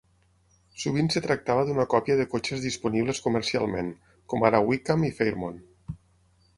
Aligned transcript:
Sovint 0.83 1.11
es 1.11 1.21
tractava 1.25 1.65
d'una 1.67 1.85
còpia 1.91 2.17
de 2.21 2.27
cotxes 2.33 2.65
disponibles 2.69 3.23
comercialment, 3.29 3.95
com 4.35 4.49
ara 4.51 4.67
Wickham 4.73 5.09
i 5.13 5.17
Fairmont. 5.21 5.67